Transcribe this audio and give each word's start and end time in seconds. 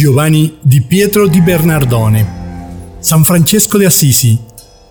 Giovanni 0.00 0.56
di 0.62 0.80
Pietro 0.80 1.28
di 1.28 1.42
Bernardone. 1.42 2.96
San 3.00 3.22
Francesco 3.22 3.76
de 3.76 3.84
Assisi, 3.84 4.40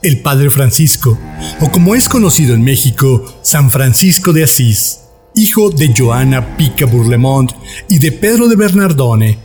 el 0.03 0.19
Padre 0.19 0.51
Francisco, 0.51 1.17
o 1.61 1.71
como 1.71 1.95
es 1.95 2.07
conocido 2.07 2.53
en 2.53 2.61
México, 2.61 3.39
San 3.41 3.71
Francisco 3.71 4.33
de 4.33 4.43
Asís, 4.43 4.99
hijo 5.33 5.71
de 5.71 5.91
Joana 5.97 6.55
Pica 6.55 6.85
Burlemont 6.85 7.51
y 7.89 7.97
de 7.97 8.11
Pedro 8.11 8.47
de 8.47 8.55
Bernardone. 8.55 9.39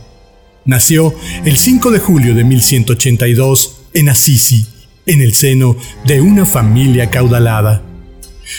Nació 0.65 1.15
el 1.45 1.57
5 1.57 1.89
de 1.89 1.97
julio 1.97 2.35
de 2.35 2.43
1182 2.43 3.77
en 3.95 4.09
Assisi, 4.09 4.67
en 5.07 5.19
el 5.19 5.33
seno 5.33 5.75
de 6.05 6.21
una 6.21 6.45
familia 6.45 7.09
caudalada. 7.09 7.81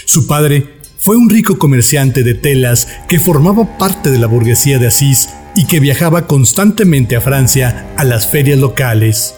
Su 0.06 0.26
padre 0.26 0.80
fue 0.98 1.16
un 1.16 1.30
rico 1.30 1.56
comerciante 1.56 2.24
de 2.24 2.34
telas 2.34 2.88
que 3.06 3.20
formaba 3.20 3.78
parte 3.78 4.10
de 4.10 4.18
la 4.18 4.26
burguesía 4.26 4.80
de 4.80 4.88
Asís 4.88 5.28
y 5.56 5.66
que 5.66 5.80
viajaba 5.80 6.26
constantemente 6.26 7.16
a 7.16 7.20
Francia 7.20 7.88
a 7.96 8.04
las 8.04 8.26
ferias 8.26 8.58
locales. 8.58 9.34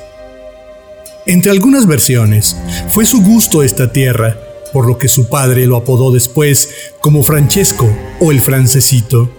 Entre 1.26 1.52
algunas 1.52 1.86
versiones, 1.86 2.56
fue 2.90 3.06
su 3.06 3.22
gusto 3.22 3.62
esta 3.62 3.92
tierra, 3.92 4.36
por 4.72 4.86
lo 4.86 4.98
que 4.98 5.08
su 5.08 5.28
padre 5.28 5.66
lo 5.66 5.76
apodó 5.76 6.10
después 6.10 6.70
como 7.00 7.22
Francesco 7.22 7.88
o 8.20 8.32
el 8.32 8.40
francesito. 8.40 9.30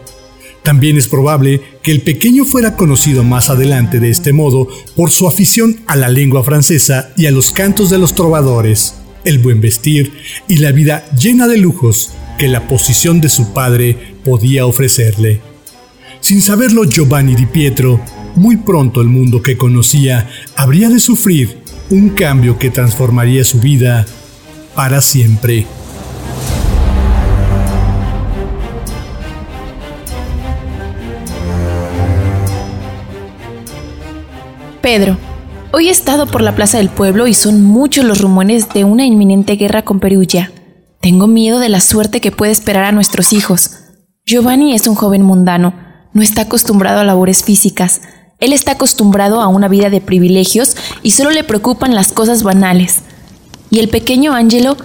También 0.64 0.98
es 0.98 1.08
probable 1.08 1.62
que 1.82 1.92
el 1.92 2.02
pequeño 2.02 2.46
fuera 2.46 2.76
conocido 2.76 3.24
más 3.24 3.50
adelante 3.50 4.00
de 4.00 4.10
este 4.10 4.34
modo 4.34 4.68
por 4.96 5.10
su 5.10 5.28
afición 5.28 5.82
a 5.88 5.96
la 5.96 6.10
lengua 6.10 6.44
francesa 6.44 7.12
y 7.18 7.26
a 7.26 7.32
los 7.32 7.52
cantos 7.52 7.90
de 7.90 7.98
los 7.98 8.14
trovadores, 8.14 8.96
el 9.26 9.40
buen 9.40 9.62
vestir 9.62 10.14
y 10.48 10.58
la 10.58 10.72
vida 10.72 11.06
llena 11.18 11.48
de 11.48 11.58
lujos 11.58 12.12
que 12.38 12.48
la 12.48 12.68
posición 12.68 13.20
de 13.20 13.30
su 13.30 13.54
padre 13.54 14.16
podía 14.24 14.66
ofrecerle. 14.66 15.49
Sin 16.22 16.42
saberlo 16.42 16.86
Giovanni 16.86 17.34
di 17.34 17.46
Pietro, 17.46 18.00
muy 18.36 18.58
pronto 18.58 19.02
el 19.02 19.08
mundo 19.08 19.42
que 19.42 19.58
conocía 19.58 20.30
habría 20.56 20.90
de 20.90 21.00
sufrir 21.00 21.64
un 21.90 22.10
cambio 22.10 22.60
que 22.60 22.70
transformaría 22.70 23.44
su 23.44 23.60
vida 23.60 24.06
para 24.76 25.02
siempre. 25.02 25.66
Pedro, 34.82 35.18
hoy 35.72 35.88
he 35.88 35.92
estado 35.92 36.28
por 36.28 36.42
la 36.42 36.56
plaza 36.56 36.78
del 36.78 36.90
pueblo 36.90 37.28
y 37.28 37.34
son 37.34 37.64
muchos 37.64 38.06
los 38.06 38.22
rumores 38.22 38.70
de 38.70 38.84
una 38.84 39.06
inminente 39.06 39.56
guerra 39.56 39.84
con 39.84 40.00
Perugia. 40.00 40.52
Tengo 41.02 41.28
miedo 41.28 41.60
de 41.60 41.70
la 41.70 41.80
suerte 41.80 42.22
que 42.22 42.32
puede 42.32 42.52
esperar 42.52 42.86
a 42.86 42.92
nuestros 42.92 43.34
hijos. 43.34 43.72
Giovanni 44.26 44.76
es 44.76 44.86
un 44.88 44.96
joven 44.96 45.24
mundano, 45.24 45.89
no 46.14 46.22
está 46.22 46.44
acostumbrado 46.44 47.00
a 47.00 47.04
labores 47.04 47.44
físicas. 47.44 48.02
Él 48.40 48.54
está 48.54 48.74
acostumbrado 48.74 49.42
a 49.42 49.48
una 49.48 49.68
vida 49.68 49.90
de 49.90 50.02
privilegios 50.02 50.76
y 51.04 51.12
solo 51.12 51.32
le 51.32 51.44
preocupan 51.44 51.96
las 51.96 52.12
cosas 52.12 52.44
banales. 52.44 53.00
Y 53.70 53.80
el 53.80 53.90
pequeño 53.90 54.34
Angelo 54.34 54.78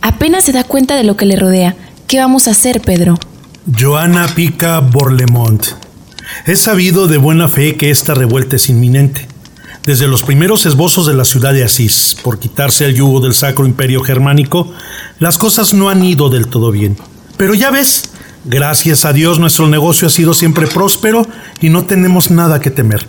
apenas 0.00 0.44
se 0.44 0.52
da 0.52 0.64
cuenta 0.64 0.96
de 0.96 1.04
lo 1.04 1.16
que 1.16 1.26
le 1.26 1.36
rodea. 1.36 1.74
¿Qué 2.06 2.18
vamos 2.18 2.46
a 2.46 2.52
hacer, 2.52 2.80
Pedro? 2.80 3.18
Joana 3.78 4.26
Pica 4.34 4.80
Borlemont. 4.80 5.64
Es 6.46 6.60
sabido 6.60 7.06
de 7.06 7.18
buena 7.18 7.48
fe 7.48 7.76
que 7.76 7.90
esta 7.90 8.14
revuelta 8.14 8.56
es 8.56 8.68
inminente. 8.68 9.26
Desde 9.84 10.06
los 10.06 10.22
primeros 10.22 10.64
esbozos 10.66 11.06
de 11.06 11.14
la 11.14 11.24
ciudad 11.24 11.52
de 11.52 11.64
Asís, 11.64 12.16
por 12.22 12.38
quitarse 12.38 12.84
el 12.84 12.94
yugo 12.94 13.20
del 13.20 13.34
Sacro 13.34 13.66
Imperio 13.66 14.02
Germánico, 14.02 14.72
las 15.18 15.38
cosas 15.38 15.74
no 15.74 15.88
han 15.88 16.04
ido 16.04 16.28
del 16.28 16.46
todo 16.46 16.70
bien. 16.70 16.96
Pero 17.36 17.54
ya 17.54 17.70
ves, 17.70 18.11
gracias 18.44 19.04
a 19.04 19.12
Dios 19.12 19.38
nuestro 19.38 19.68
negocio 19.68 20.08
ha 20.08 20.10
sido 20.10 20.34
siempre 20.34 20.66
próspero 20.66 21.26
y 21.60 21.68
no 21.68 21.84
tenemos 21.84 22.30
nada 22.30 22.60
que 22.60 22.70
temer. 22.70 23.06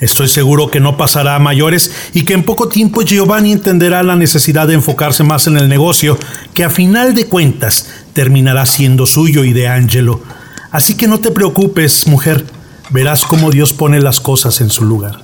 Estoy 0.00 0.28
seguro 0.28 0.70
que 0.70 0.80
no 0.80 0.96
pasará 0.96 1.36
a 1.36 1.38
mayores 1.38 1.92
y 2.14 2.22
que 2.24 2.32
en 2.32 2.42
poco 2.42 2.68
tiempo 2.68 3.02
Giovanni 3.02 3.52
entenderá 3.52 4.02
la 4.02 4.16
necesidad 4.16 4.66
de 4.66 4.74
enfocarse 4.74 5.24
más 5.24 5.46
en 5.46 5.58
el 5.58 5.68
negocio, 5.68 6.18
que 6.54 6.64
a 6.64 6.70
final 6.70 7.14
de 7.14 7.26
cuentas 7.26 7.86
terminará 8.14 8.64
siendo 8.64 9.04
suyo 9.04 9.44
y 9.44 9.52
de 9.52 9.68
Angelo. 9.68 10.22
Así 10.70 10.94
que 10.94 11.06
no 11.06 11.20
te 11.20 11.30
preocupes, 11.30 12.06
mujer, 12.06 12.46
verás 12.88 13.26
cómo 13.26 13.50
Dios 13.50 13.74
pone 13.74 14.00
las 14.00 14.20
cosas 14.20 14.62
en 14.62 14.70
su 14.70 14.84
lugar. 14.84 15.22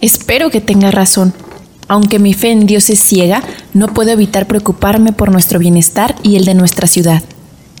Espero 0.00 0.50
que 0.50 0.60
tenga 0.60 0.90
razón. 0.90 1.32
Aunque 1.86 2.18
mi 2.18 2.34
fe 2.34 2.50
en 2.50 2.66
Dios 2.66 2.90
es 2.90 3.00
ciega, 3.00 3.42
no 3.74 3.88
puedo 3.88 4.10
evitar 4.10 4.46
preocuparme 4.46 5.12
por 5.12 5.30
nuestro 5.30 5.58
bienestar 5.58 6.16
y 6.22 6.36
el 6.36 6.44
de 6.44 6.54
nuestra 6.54 6.88
ciudad. 6.88 7.22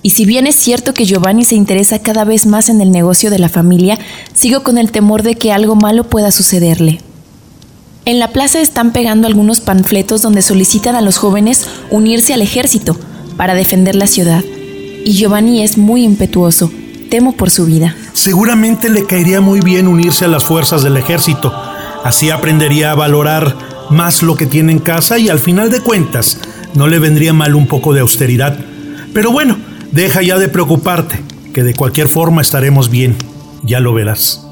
Y 0.02 0.10
si 0.10 0.24
bien 0.24 0.46
es 0.46 0.56
cierto 0.56 0.94
que 0.94 1.04
Giovanni 1.04 1.44
se 1.44 1.56
interesa 1.56 1.98
cada 1.98 2.24
vez 2.24 2.46
más 2.46 2.68
en 2.70 2.80
el 2.80 2.90
negocio 2.90 3.30
de 3.30 3.38
la 3.38 3.50
familia, 3.50 3.98
sigo 4.32 4.62
con 4.62 4.78
el 4.78 4.92
temor 4.92 5.22
de 5.22 5.34
que 5.34 5.52
algo 5.52 5.76
malo 5.76 6.04
pueda 6.04 6.30
sucederle. 6.30 7.00
En 8.06 8.18
la 8.18 8.28
plaza 8.28 8.60
están 8.60 8.92
pegando 8.92 9.26
algunos 9.26 9.60
panfletos 9.60 10.22
donde 10.22 10.40
solicitan 10.40 10.96
a 10.96 11.02
los 11.02 11.18
jóvenes 11.18 11.66
unirse 11.90 12.32
al 12.32 12.40
ejército 12.40 12.98
para 13.36 13.54
defender 13.54 13.94
la 13.94 14.06
ciudad. 14.06 14.42
Y 15.04 15.12
Giovanni 15.12 15.62
es 15.62 15.76
muy 15.76 16.04
impetuoso, 16.04 16.70
temo 17.10 17.32
por 17.32 17.50
su 17.50 17.66
vida. 17.66 17.94
Seguramente 18.14 18.88
le 18.88 19.04
caería 19.04 19.42
muy 19.42 19.60
bien 19.60 19.86
unirse 19.86 20.24
a 20.24 20.28
las 20.28 20.44
fuerzas 20.44 20.82
del 20.82 20.96
ejército. 20.96 21.52
Así 22.04 22.30
aprendería 22.30 22.92
a 22.92 22.94
valorar 22.94 23.54
más 23.90 24.22
lo 24.22 24.34
que 24.34 24.46
tiene 24.46 24.72
en 24.72 24.78
casa 24.78 25.18
y 25.18 25.28
al 25.28 25.38
final 25.38 25.70
de 25.70 25.80
cuentas 25.80 26.38
no 26.74 26.88
le 26.88 26.98
vendría 26.98 27.34
mal 27.34 27.54
un 27.54 27.66
poco 27.66 27.92
de 27.92 28.00
austeridad. 28.00 28.58
Pero 29.12 29.30
bueno, 29.30 29.58
Deja 29.92 30.22
ya 30.22 30.38
de 30.38 30.48
preocuparte, 30.48 31.20
que 31.52 31.64
de 31.64 31.74
cualquier 31.74 32.06
forma 32.06 32.42
estaremos 32.42 32.90
bien, 32.90 33.16
ya 33.62 33.80
lo 33.80 33.92
verás. 33.92 34.46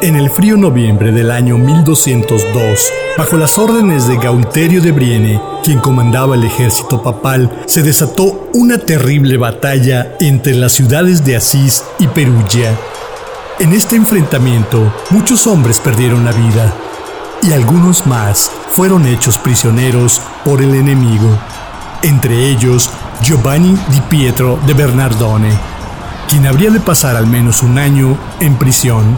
En 0.00 0.16
el 0.16 0.30
frío 0.30 0.56
noviembre 0.56 1.10
del 1.12 1.30
año 1.30 1.58
1202, 1.58 2.92
bajo 3.16 3.36
las 3.36 3.58
órdenes 3.58 4.08
de 4.08 4.16
Gaulterio 4.16 4.80
de 4.80 4.92
Brienne, 4.92 5.40
quien 5.62 5.78
comandaba 5.78 6.34
el 6.34 6.44
ejército 6.44 7.02
papal, 7.02 7.50
se 7.66 7.82
desató 7.82 8.48
una 8.54 8.78
terrible 8.78 9.36
batalla 9.36 10.16
entre 10.20 10.54
las 10.54 10.72
ciudades 10.72 11.24
de 11.24 11.36
Asís 11.36 11.84
y 11.98 12.08
Perugia. 12.08 12.76
En 13.60 13.72
este 13.72 13.96
enfrentamiento, 13.96 14.92
muchos 15.10 15.46
hombres 15.46 15.78
perdieron 15.78 16.24
la 16.24 16.32
vida 16.32 16.72
y 17.42 17.52
algunos 17.52 18.06
más 18.06 18.50
fueron 18.70 19.06
hechos 19.06 19.38
prisioneros 19.38 20.20
por 20.44 20.60
el 20.60 20.74
enemigo, 20.74 21.38
entre 22.02 22.48
ellos 22.48 22.90
Giovanni 23.22 23.78
di 23.90 24.00
Pietro 24.08 24.58
de 24.66 24.74
Bernardone, 24.74 25.50
quien 26.28 26.46
habría 26.46 26.70
de 26.70 26.80
pasar 26.80 27.14
al 27.14 27.28
menos 27.28 27.62
un 27.62 27.78
año 27.78 28.18
en 28.40 28.56
prisión 28.56 29.16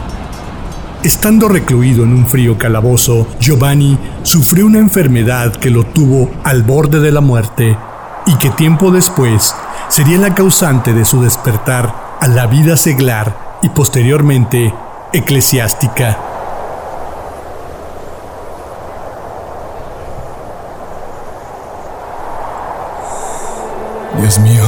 Estando 1.03 1.47
recluido 1.47 2.03
en 2.03 2.13
un 2.13 2.27
frío 2.27 2.57
calabozo, 2.57 3.27
Giovanni 3.39 3.97
sufrió 4.23 4.65
una 4.65 4.79
enfermedad 4.79 5.55
que 5.55 5.69
lo 5.69 5.85
tuvo 5.85 6.31
al 6.43 6.63
borde 6.63 6.99
de 6.99 7.11
la 7.11 7.21
muerte 7.21 7.77
y 8.25 8.35
que 8.37 8.49
tiempo 8.49 8.91
después 8.91 9.55
sería 9.89 10.17
la 10.17 10.33
causante 10.33 10.93
de 10.93 11.05
su 11.05 11.21
despertar 11.21 12.17
a 12.19 12.27
la 12.27 12.47
vida 12.47 12.75
seglar 12.77 13.59
y 13.61 13.69
posteriormente 13.69 14.73
eclesiástica. 15.13 16.17
Dios 24.19 24.39
mío, 24.39 24.63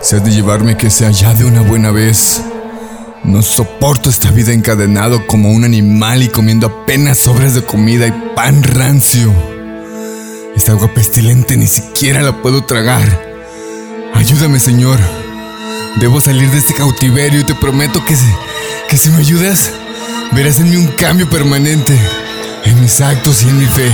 se 0.00 0.16
ha 0.16 0.20
de 0.20 0.30
llevarme 0.30 0.78
que 0.78 0.88
sea 0.90 1.10
ya 1.10 1.34
de 1.34 1.44
una 1.44 1.60
buena 1.60 1.90
vez. 1.90 2.42
No 3.26 3.42
soporto 3.42 4.08
esta 4.08 4.30
vida 4.30 4.52
encadenado 4.52 5.26
como 5.26 5.50
un 5.50 5.64
animal 5.64 6.22
y 6.22 6.28
comiendo 6.28 6.68
apenas 6.68 7.18
sobras 7.18 7.54
de 7.56 7.64
comida 7.64 8.06
y 8.06 8.12
pan 8.36 8.62
rancio. 8.62 9.34
Esta 10.54 10.70
agua 10.70 10.94
pestilente 10.94 11.56
ni 11.56 11.66
siquiera 11.66 12.22
la 12.22 12.40
puedo 12.40 12.64
tragar. 12.64 13.02
Ayúdame, 14.14 14.60
Señor. 14.60 15.00
Debo 15.96 16.20
salir 16.20 16.48
de 16.52 16.58
este 16.58 16.72
cautiverio 16.72 17.40
y 17.40 17.44
te 17.44 17.56
prometo 17.56 18.04
que, 18.04 18.14
que 18.88 18.96
si 18.96 19.10
me 19.10 19.18
ayudas, 19.18 19.72
verás 20.30 20.60
en 20.60 20.70
mí 20.70 20.76
un 20.76 20.86
cambio 20.86 21.28
permanente 21.28 21.98
en 22.64 22.80
mis 22.80 23.00
actos 23.00 23.42
y 23.42 23.48
en 23.48 23.58
mi 23.58 23.66
fe. 23.66 23.90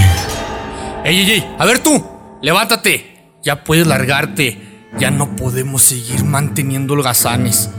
¡Ey, 1.06 1.20
ey, 1.20 1.30
ey! 1.30 1.54
A 1.58 1.64
ver 1.64 1.78
tú, 1.78 2.04
levántate. 2.42 3.38
Ya 3.42 3.64
puedes 3.64 3.86
largarte. 3.86 4.88
Ya 5.00 5.10
no 5.10 5.36
podemos 5.36 5.82
seguir 5.82 6.22
manteniendo 6.22 6.92
holgazanes 6.92 7.70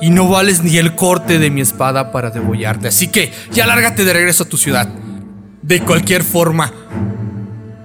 y 0.00 0.10
no 0.10 0.28
vales 0.28 0.62
ni 0.62 0.76
el 0.76 0.94
corte 0.94 1.38
de 1.38 1.50
mi 1.50 1.60
espada 1.60 2.12
para 2.12 2.30
degollarte. 2.30 2.88
Así 2.88 3.08
que 3.08 3.32
ya 3.52 3.66
lárgate 3.66 4.04
de 4.04 4.12
regreso 4.12 4.44
a 4.44 4.48
tu 4.48 4.56
ciudad. 4.56 4.88
De 5.62 5.80
cualquier 5.80 6.22
forma, 6.22 6.72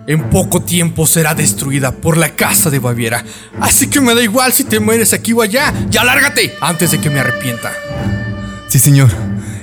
en 0.07 0.29
poco 0.29 0.61
tiempo 0.61 1.07
será 1.07 1.33
destruida 1.33 1.91
por 1.91 2.17
la 2.17 2.35
casa 2.35 2.69
de 2.69 2.79
Baviera. 2.79 3.23
Así 3.59 3.87
que 3.87 4.01
me 4.01 4.13
da 4.13 4.21
igual 4.21 4.53
si 4.53 4.63
te 4.63 4.79
mueres 4.79 5.13
aquí 5.13 5.33
o 5.33 5.41
allá. 5.41 5.73
Ya 5.89 6.03
lárgate 6.03 6.53
antes 6.61 6.91
de 6.91 6.99
que 6.99 7.09
me 7.09 7.19
arrepienta. 7.19 7.71
Sí, 8.67 8.79
señor. 8.79 9.09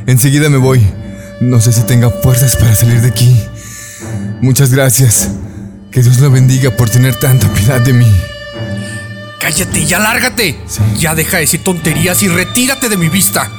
Enseguida 0.06 0.48
me 0.48 0.56
voy. 0.56 0.80
No 1.40 1.60
sé 1.60 1.72
si 1.72 1.82
tenga 1.82 2.10
fuerzas 2.10 2.56
para 2.56 2.74
salir 2.74 3.00
de 3.00 3.08
aquí. 3.08 3.40
Muchas 4.40 4.72
gracias. 4.72 5.30
Que 5.90 6.02
Dios 6.02 6.18
lo 6.18 6.30
bendiga 6.30 6.70
por 6.70 6.88
tener 6.88 7.14
tanta 7.14 7.48
piedad 7.52 7.80
de 7.80 7.92
mí. 7.92 8.06
Cállate, 9.48 9.86
ya 9.86 9.98
lárgate. 9.98 10.60
Sí. 10.66 10.82
Ya 10.98 11.14
deja 11.14 11.38
de 11.38 11.44
decir 11.44 11.64
tonterías 11.64 12.22
y 12.22 12.28
retírate 12.28 12.90
de 12.90 12.98
mi 12.98 13.08
vista. 13.08 13.50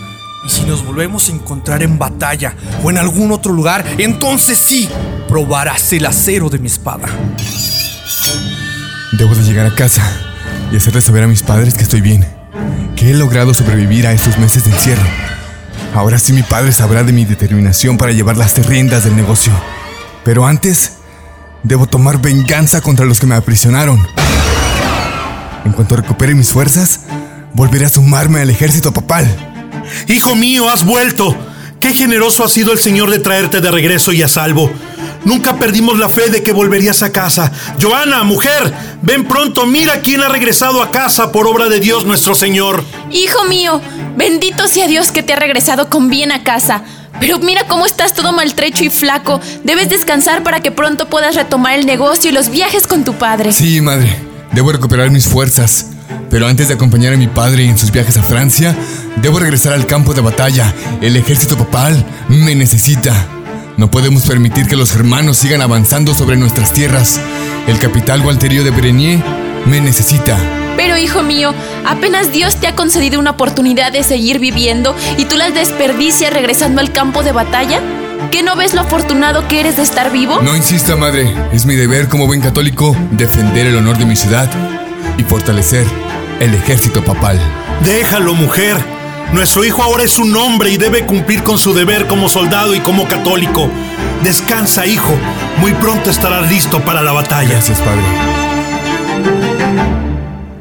Y 0.46 0.50
si 0.50 0.62
nos 0.62 0.86
volvemos 0.86 1.28
a 1.28 1.32
encontrar 1.32 1.82
en 1.82 1.98
batalla 1.98 2.54
o 2.84 2.92
en 2.92 3.00
algún 3.00 3.32
otro 3.32 3.54
lugar, 3.54 3.84
entonces 3.98 4.60
sí 4.60 4.88
probarás 5.28 5.92
el 5.94 6.06
acero 6.06 6.48
de 6.48 6.60
mi 6.60 6.68
espada. 6.68 7.08
Debo 9.14 9.34
de 9.34 9.42
llegar 9.42 9.66
a 9.66 9.74
casa 9.74 10.04
y 10.72 10.78
hacerle 10.78 11.02
saber 11.02 11.24
a 11.24 11.28
mis 11.28 11.42
padres 11.42 11.74
que 11.74 11.82
estoy 11.82 12.02
bien. 12.02 12.24
Que 12.96 13.10
he 13.10 13.14
logrado 13.16 13.56
sobrevivir 13.56 14.06
a 14.06 14.14
estos 14.14 14.38
meses 14.38 14.66
de 14.66 14.70
encierro. 14.70 15.10
Ahora 15.96 16.20
sí 16.20 16.34
mi 16.34 16.44
padre 16.44 16.72
sabrá 16.72 17.04
de 17.04 17.14
mi 17.14 17.26
determinación 17.26 17.98
para 17.98 18.12
llevar 18.12 18.38
las 18.38 18.64
riendas 18.68 19.06
del 19.06 19.16
negocio. 19.16 19.52
Pero 20.24 20.46
antes, 20.46 20.98
debo 21.64 21.88
tomar 21.88 22.22
venganza 22.22 22.80
contra 22.80 23.08
los 23.08 23.20
que 23.20 23.26
me 23.26 23.34
aprisionaron. 23.34 24.00
En 25.66 25.72
cuanto 25.74 25.96
recupere 25.96 26.34
mis 26.36 26.50
fuerzas, 26.50 27.02
volveré 27.54 27.86
a 27.86 27.90
sumarme 27.90 28.42
al 28.42 28.50
ejército 28.50 28.94
papal. 28.94 29.28
Hijo 30.08 30.36
mío, 30.36 30.70
has 30.70 30.86
vuelto. 30.86 31.36
Qué 31.80 31.94
generoso 31.94 32.44
ha 32.44 32.50
sido 32.50 32.74
el 32.74 32.80
Señor 32.80 33.10
de 33.10 33.20
traerte 33.20 33.62
de 33.62 33.72
regreso 33.72 34.12
y 34.12 34.22
a 34.22 34.28
salvo. 34.28 34.72
Nunca 35.26 35.58
perdimos 35.58 36.00
la 36.00 36.10
fe 36.10 36.30
de 36.30 36.44
que 36.44 36.54
volverías 36.54 37.04
a 37.04 37.12
casa. 37.12 37.52
Joana, 37.82 38.24
mujer, 38.24 38.74
ven 39.02 39.26
pronto, 39.26 39.66
mira 39.66 40.02
quién 40.02 40.22
ha 40.22 40.30
regresado 40.30 40.82
a 40.82 40.92
casa 40.92 41.32
por 41.32 41.48
obra 41.48 41.68
de 41.68 41.80
Dios 41.80 42.06
nuestro 42.06 42.36
Señor. 42.36 42.84
Hijo 43.12 43.44
mío, 43.46 43.82
bendito 44.16 44.68
sea 44.68 44.88
Dios 44.88 45.12
que 45.12 45.24
te 45.24 45.34
ha 45.34 45.38
regresado 45.38 45.90
con 45.90 46.10
bien 46.10 46.32
a 46.32 46.44
casa. 46.44 46.84
Pero 47.20 47.40
mira 47.40 47.68
cómo 47.68 47.86
estás 47.86 48.14
todo 48.14 48.32
maltrecho 48.32 48.84
y 48.84 48.90
flaco. 48.90 49.42
Debes 49.64 49.90
descansar 49.90 50.42
para 50.42 50.62
que 50.62 50.72
pronto 50.72 51.10
puedas 51.10 51.36
retomar 51.36 51.78
el 51.78 51.86
negocio 51.86 52.30
y 52.30 52.34
los 52.34 52.50
viajes 52.50 52.88
con 52.88 53.04
tu 53.04 53.14
padre. 53.16 53.52
Sí, 53.52 53.82
madre, 53.82 54.16
debo 54.54 54.72
recuperar 54.72 55.12
mis 55.12 55.26
fuerzas. 55.26 55.88
Pero 56.30 56.48
antes 56.48 56.68
de 56.68 56.76
acompañar 56.76 57.14
a 57.14 57.18
mi 57.18 57.28
padre 57.28 57.66
en 57.66 57.78
sus 57.78 57.92
viajes 57.92 58.18
a 58.18 58.24
Francia, 58.24 58.76
debo 59.22 59.40
regresar 59.40 59.74
al 59.74 59.88
campo 59.88 60.14
de 60.14 60.22
batalla. 60.22 60.74
El 61.02 61.16
ejército 61.16 61.58
papal 61.58 62.06
me 62.28 62.56
necesita. 62.56 63.14
No 63.78 63.90
podemos 63.90 64.24
permitir 64.24 64.68
que 64.68 64.76
los 64.76 64.92
germanos 64.92 65.38
sigan 65.38 65.62
avanzando 65.62 66.14
sobre 66.14 66.38
nuestras 66.38 66.74
tierras. 66.74 67.20
El 67.68 67.80
capital 67.80 68.26
Walterio 68.26 68.64
de 68.64 68.72
Berenier 68.72 69.24
me 69.66 69.82
necesita. 69.82 70.38
Pero 70.78 70.98
hijo 70.98 71.24
mío, 71.24 71.54
apenas 71.86 72.32
Dios 72.32 72.56
te 72.58 72.68
ha 72.68 72.76
concedido 72.76 73.20
una 73.20 73.32
oportunidad 73.32 73.92
de 73.92 74.04
seguir 74.04 74.40
viviendo 74.40 74.96
y 75.18 75.26
tú 75.26 75.36
las 75.36 75.54
desperdicias 75.54 76.32
regresando 76.32 76.80
al 76.82 76.94
campo 76.94 77.24
de 77.24 77.32
batalla. 77.32 77.82
¿Qué 78.32 78.44
no 78.44 78.56
ves 78.56 78.74
lo 78.74 78.82
afortunado 78.82 79.48
que 79.48 79.60
eres 79.60 79.78
de 79.78 79.82
estar 79.82 80.12
vivo? 80.12 80.42
No 80.42 80.56
insista, 80.56 80.96
madre. 80.96 81.34
Es 81.52 81.66
mi 81.66 81.76
deber 81.76 82.08
como 82.08 82.28
buen 82.28 82.42
católico 82.42 82.96
defender 83.12 83.66
el 83.66 83.76
honor 83.78 83.98
de 83.98 84.06
mi 84.06 84.16
ciudad 84.16 84.50
y 85.18 85.24
fortalecer 85.24 85.88
el 86.40 86.54
ejército 86.54 87.04
papal. 87.04 87.40
Déjalo, 87.84 88.36
mujer. 88.36 88.78
Nuestro 89.34 89.64
hijo 89.64 89.82
ahora 89.82 90.04
es 90.04 90.20
un 90.20 90.36
hombre 90.36 90.70
y 90.70 90.78
debe 90.78 91.06
cumplir 91.06 91.44
con 91.44 91.58
su 91.58 91.74
deber 91.74 92.08
como 92.08 92.30
soldado 92.30 92.76
y 92.76 92.80
como 92.80 93.08
católico. 93.08 93.70
Descansa, 94.24 94.86
hijo. 94.86 95.16
Muy 95.58 95.74
pronto 95.74 96.10
estarás 96.10 96.50
listo 96.50 96.82
para 96.82 97.02
la 97.02 97.12
batalla. 97.12 97.50
Gracias, 97.50 97.80
padre. 97.80 98.04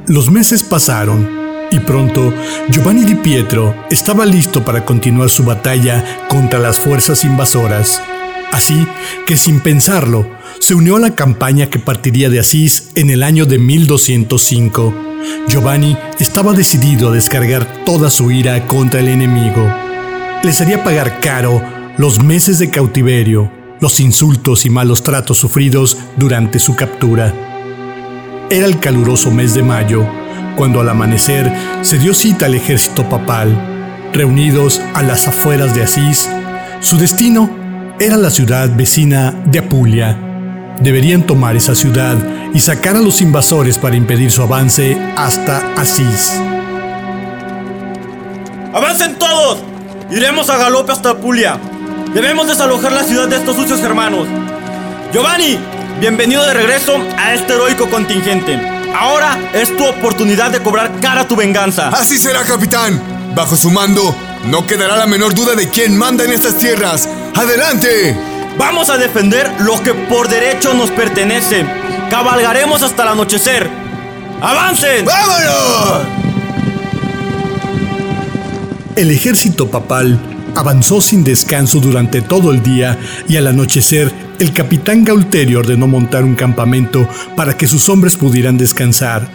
Los 0.06 0.30
meses 0.30 0.62
pasaron 0.62 1.47
y 1.70 1.80
pronto 1.80 2.32
Giovanni 2.68 3.04
Di 3.04 3.14
Pietro 3.14 3.74
estaba 3.90 4.24
listo 4.24 4.64
para 4.64 4.84
continuar 4.84 5.30
su 5.30 5.44
batalla 5.44 6.04
contra 6.28 6.58
las 6.58 6.78
fuerzas 6.78 7.24
invasoras. 7.24 8.00
Así 8.52 8.86
que 9.26 9.36
sin 9.36 9.60
pensarlo, 9.60 10.26
se 10.58 10.74
unió 10.74 10.96
a 10.96 11.00
la 11.00 11.14
campaña 11.14 11.70
que 11.70 11.78
partiría 11.78 12.30
de 12.30 12.40
Asís 12.40 12.90
en 12.94 13.10
el 13.10 13.22
año 13.22 13.46
de 13.46 13.58
1205. 13.58 14.94
Giovanni 15.48 15.96
estaba 16.18 16.52
decidido 16.52 17.10
a 17.10 17.12
descargar 17.12 17.84
toda 17.84 18.10
su 18.10 18.30
ira 18.30 18.66
contra 18.66 19.00
el 19.00 19.08
enemigo. 19.08 19.66
Les 20.42 20.60
haría 20.60 20.82
pagar 20.82 21.20
caro 21.20 21.62
los 21.98 22.22
meses 22.22 22.58
de 22.58 22.70
cautiverio, 22.70 23.50
los 23.80 24.00
insultos 24.00 24.64
y 24.66 24.70
malos 24.70 25.02
tratos 25.02 25.38
sufridos 25.38 25.96
durante 26.16 26.58
su 26.58 26.74
captura. 26.74 27.34
Era 28.50 28.66
el 28.66 28.78
caluroso 28.78 29.30
mes 29.30 29.54
de 29.54 29.62
mayo, 29.62 30.06
cuando 30.58 30.80
al 30.80 30.88
amanecer 30.88 31.50
se 31.82 31.98
dio 31.98 32.12
cita 32.12 32.46
al 32.46 32.54
ejército 32.54 33.08
papal. 33.08 33.56
Reunidos 34.12 34.82
a 34.92 35.02
las 35.02 35.28
afueras 35.28 35.72
de 35.74 35.84
Asís, 35.84 36.28
su 36.80 36.98
destino 36.98 37.48
era 38.00 38.16
la 38.16 38.28
ciudad 38.28 38.68
vecina 38.74 39.32
de 39.46 39.60
Apulia. 39.60 40.18
Deberían 40.80 41.22
tomar 41.22 41.54
esa 41.54 41.76
ciudad 41.76 42.16
y 42.52 42.58
sacar 42.58 42.96
a 42.96 43.00
los 43.00 43.20
invasores 43.20 43.78
para 43.78 43.94
impedir 43.94 44.32
su 44.32 44.42
avance 44.42 44.98
hasta 45.16 45.58
Asís. 45.76 46.32
¡Avancen 48.74 49.16
todos! 49.16 49.58
Iremos 50.10 50.50
a 50.50 50.56
galope 50.56 50.90
hasta 50.90 51.10
Apulia. 51.10 51.56
Debemos 52.12 52.48
desalojar 52.48 52.90
la 52.90 53.04
ciudad 53.04 53.28
de 53.28 53.36
estos 53.36 53.54
sucios 53.54 53.80
hermanos. 53.80 54.26
Giovanni, 55.12 55.56
bienvenido 56.00 56.44
de 56.44 56.54
regreso 56.54 56.96
a 57.16 57.34
este 57.34 57.52
heroico 57.52 57.88
contingente. 57.88 58.77
Ahora 58.94 59.50
es 59.52 59.76
tu 59.76 59.84
oportunidad 59.84 60.50
de 60.50 60.62
cobrar 60.62 61.00
cara 61.00 61.26
tu 61.26 61.36
venganza. 61.36 61.88
Así 61.88 62.18
será, 62.18 62.42
capitán. 62.42 63.00
Bajo 63.34 63.56
su 63.56 63.70
mando, 63.70 64.14
no 64.46 64.66
quedará 64.66 64.96
la 64.96 65.06
menor 65.06 65.34
duda 65.34 65.54
de 65.54 65.68
quién 65.68 65.96
manda 65.96 66.24
en 66.24 66.32
estas 66.32 66.56
tierras. 66.56 67.08
¡Adelante! 67.34 68.16
Vamos 68.58 68.90
a 68.90 68.96
defender 68.96 69.48
lo 69.60 69.80
que 69.82 69.94
por 69.94 70.28
derecho 70.28 70.74
nos 70.74 70.90
pertenece. 70.90 71.64
Cabalgaremos 72.10 72.82
hasta 72.82 73.04
el 73.04 73.08
anochecer. 73.10 73.70
¡Avancen! 74.40 75.04
¡Vámonos! 75.04 76.06
El 78.96 79.12
ejército 79.12 79.70
papal 79.70 80.18
avanzó 80.58 81.00
sin 81.00 81.22
descanso 81.22 81.78
durante 81.78 82.20
todo 82.20 82.50
el 82.50 82.64
día 82.64 82.98
y 83.28 83.36
al 83.36 83.46
anochecer 83.46 84.12
el 84.40 84.52
capitán 84.52 85.04
Gaulterio 85.04 85.60
ordenó 85.60 85.86
montar 85.86 86.24
un 86.24 86.34
campamento 86.34 87.08
para 87.36 87.56
que 87.56 87.68
sus 87.68 87.88
hombres 87.88 88.16
pudieran 88.16 88.58
descansar. 88.58 89.30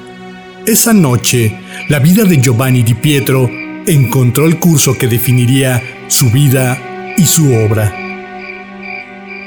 Esa 0.66 0.92
noche, 0.92 1.58
la 1.88 2.00
vida 2.00 2.26
de 2.26 2.42
Giovanni 2.42 2.84
Di 2.84 2.94
Pietro 2.96 3.50
encontró 3.88 4.46
el 4.46 4.60
curso 4.60 4.98
que 4.98 5.08
definiría 5.08 5.82
su 6.10 6.30
vida 6.30 6.78
y 7.16 7.26
su 7.26 7.54
obra. 7.54 7.96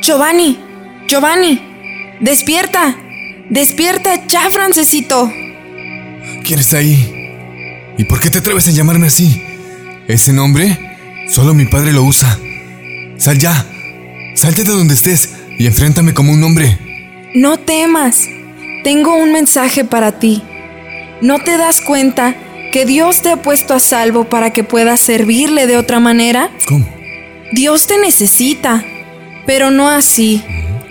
Giovanni, 0.00 0.58
Giovanni, 1.06 1.60
despierta, 2.20 2.96
despierta 3.50 4.26
ya, 4.26 4.48
Francesito. 4.50 5.30
¿Quién 6.42 6.58
está 6.58 6.78
ahí? 6.78 7.32
¿Y 7.98 8.04
por 8.04 8.18
qué 8.18 8.30
te 8.30 8.38
atreves 8.38 8.66
a 8.66 8.70
llamarme 8.70 9.08
así? 9.08 9.42
Ese 10.08 10.32
nombre 10.32 10.95
solo 11.28 11.54
mi 11.54 11.66
padre 11.66 11.92
lo 11.92 12.02
usa. 12.04 12.38
Sal 13.18 13.38
ya. 13.38 13.66
Salte 14.34 14.64
de 14.64 14.72
donde 14.72 14.94
estés 14.94 15.30
y 15.58 15.66
enfréntame 15.66 16.12
como 16.12 16.32
un 16.32 16.42
hombre. 16.44 16.78
No 17.34 17.58
temas, 17.58 18.28
tengo 18.84 19.14
un 19.14 19.32
mensaje 19.32 19.84
para 19.84 20.18
ti. 20.18 20.42
¿No 21.20 21.38
te 21.38 21.56
das 21.56 21.80
cuenta 21.80 22.34
que 22.72 22.84
Dios 22.84 23.22
te 23.22 23.30
ha 23.30 23.42
puesto 23.42 23.74
a 23.74 23.80
salvo 23.80 24.24
para 24.24 24.50
que 24.50 24.64
puedas 24.64 25.00
servirle 25.00 25.66
de 25.66 25.76
otra 25.76 26.00
manera? 26.00 26.50
¿Cómo? 26.68 26.86
Dios 27.52 27.86
te 27.86 27.98
necesita, 27.98 28.84
pero 29.46 29.70
no 29.70 29.88
así, 29.88 30.42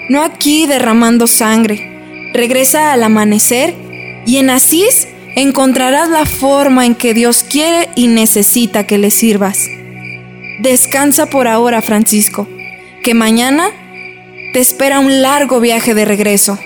no 0.09 0.23
aquí 0.23 0.65
derramando 0.65 1.27
sangre. 1.27 2.31
Regresa 2.33 2.93
al 2.93 3.03
amanecer 3.03 3.75
y 4.25 4.37
en 4.37 4.49
Asís 4.49 5.07
encontrarás 5.35 6.09
la 6.09 6.25
forma 6.25 6.85
en 6.85 6.95
que 6.95 7.13
Dios 7.13 7.43
quiere 7.43 7.89
y 7.95 8.07
necesita 8.07 8.87
que 8.87 8.97
le 8.97 9.11
sirvas. 9.11 9.59
Descansa 10.59 11.25
por 11.25 11.47
ahora, 11.47 11.81
Francisco, 11.81 12.47
que 13.03 13.13
mañana 13.13 13.69
te 14.53 14.59
espera 14.59 14.99
un 14.99 15.21
largo 15.21 15.59
viaje 15.59 15.93
de 15.93 16.05
regreso. 16.05 16.57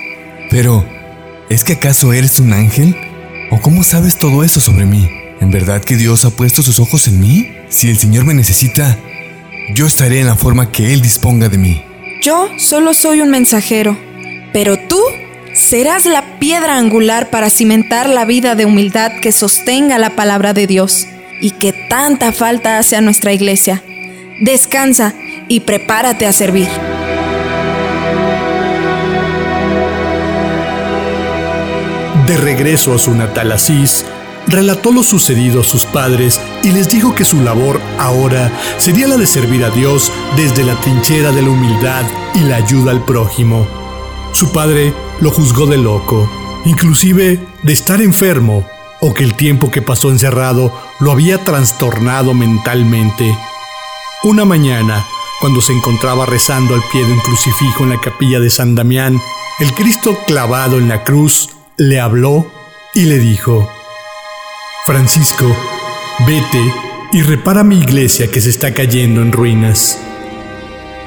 Pero, 0.51 0.86
¿es 1.50 1.63
que 1.63 1.74
acaso 1.74 2.13
eres 2.13 2.39
un 2.39 2.53
ángel? 2.53 2.96
¿O 3.50 3.60
cómo 3.60 3.84
sabes 3.84 4.17
todo 4.19 4.43
eso 4.43 4.60
sobre 4.60 4.86
mí? 4.86 5.10
¿En 5.41 5.50
verdad 5.50 5.84
que 5.84 5.98
Dios 5.98 6.24
ha 6.24 6.29
puesto 6.29 6.62
sus 6.62 6.79
ojos 6.79 7.08
en 7.08 7.19
mí? 7.19 7.51
Si 7.69 7.89
el 7.89 7.98
Señor 7.98 8.25
me 8.25 8.36
necesita, 8.36 8.96
yo 9.74 9.88
estaré 9.88 10.19
en 10.19 10.27
la 10.27 10.36
forma 10.36 10.72
que 10.72 10.93
Él 10.93 11.01
disponga 11.01 11.50
de 11.50 11.58
mí. 11.58 11.84
Yo 12.22 12.48
solo 12.60 12.93
soy 12.93 13.22
un 13.22 13.29
mensajero, 13.31 13.98
pero 14.53 14.77
tú 14.88 15.00
serás 15.53 16.05
la 16.05 16.38
piedra 16.38 16.77
angular 16.77 17.31
para 17.31 17.50
cimentar 17.50 18.08
la 18.08 18.25
vida 18.25 18.53
de 18.53 18.65
humildad 18.65 19.13
que 19.19 19.31
sostenga 19.31 19.98
la 19.98 20.15
palabra 20.15 20.53
de 20.53 20.67
Dios 20.67 21.08
y 21.41 21.51
que 21.51 21.74
tanta 21.74 22.31
falta 22.31 22.77
hace 22.77 22.96
a 22.96 23.01
nuestra 23.01 23.34
iglesia. 23.34 23.84
Descansa 24.41 25.13
y 25.48 25.62
prepárate 25.62 26.25
a 26.25 26.31
servir. 26.31 26.67
De 32.27 32.38
regreso 32.38 32.93
a 32.93 33.00
su 33.00 33.15
natal 33.15 33.51
Asís, 33.51 34.05
relató 34.48 34.91
lo 34.91 35.03
sucedido 35.03 35.62
a 35.62 35.63
sus 35.63 35.86
padres 35.86 36.39
y 36.63 36.72
les 36.72 36.89
dijo 36.89 37.15
que 37.15 37.25
su 37.25 37.41
labor 37.41 37.81
ahora 37.98 38.51
sería 38.77 39.08
la 39.08 39.17
de 39.17 39.25
servir 39.25 39.63
a 39.63 39.69
Dios 39.72 40.12
desde 40.36 40.63
la 40.63 40.79
trinchera 40.79 41.31
de 41.31 41.41
la 41.41 41.50
humildad 41.50 42.03
y 42.36 42.41
la 42.41 42.58
ayuda 42.58 42.91
al 42.91 43.03
prójimo. 43.03 43.67
Su 44.31 44.51
padre 44.51 44.93
lo 45.22 45.31
juzgó 45.31 45.65
de 45.65 45.77
loco, 45.77 46.29
inclusive 46.65 47.39
de 47.63 47.74
estar 47.74 48.01
enfermo 48.01 48.63
o 49.01 49.13
que 49.13 49.24
el 49.24 49.36
tiempo 49.36 49.72
que 49.72 49.82
pasó 49.82 50.10
encerrado 50.10 50.74
lo 51.00 51.12
había 51.12 51.44
trastornado 51.44 52.34
mentalmente. 52.34 53.38
Una 54.24 54.46
mañana, 54.46 55.06
cuando 55.39 55.62
se 55.62 55.74
encontraba 55.74 56.25
rezando 56.25 56.75
al 56.75 56.84
pie 56.91 57.06
de 57.06 57.13
un 57.13 57.20
crucifijo 57.20 57.84
en 57.84 57.91
la 57.91 58.01
capilla 58.01 58.39
de 58.39 58.50
San 58.50 58.75
Damián, 58.75 59.20
el 59.60 59.74
Cristo 59.74 60.18
clavado 60.27 60.77
en 60.77 60.89
la 60.89 61.03
cruz 61.03 61.50
le 61.77 62.00
habló 62.00 62.46
y 62.94 63.06
le 63.06 63.20
dijo, 63.20 63.70
Francisco, 64.86 65.46
vete 66.27 66.74
y 67.13 67.22
repara 67.22 67.63
mi 67.63 67.77
iglesia 67.77 68.29
que 68.29 68.41
se 68.41 68.50
está 68.50 68.74
cayendo 68.74 69.22
en 69.22 69.32
ruinas. 69.32 70.00